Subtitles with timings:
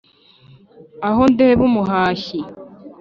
[1.09, 2.39] Aho ndeba umuhashyi